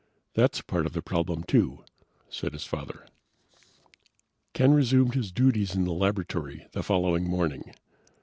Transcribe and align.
"That's 0.33 0.61
part 0.61 0.87
of 0.87 0.93
the 0.93 1.03
problem, 1.03 1.43
too," 1.43 1.85
said 2.27 2.53
his 2.53 2.65
father. 2.65 3.05
Ken 4.53 4.73
resumed 4.73 5.13
his 5.13 5.31
duties 5.31 5.75
in 5.75 5.83
the 5.83 5.91
laboratory 5.93 6.65
the 6.71 6.81
following 6.81 7.29
morning. 7.29 7.75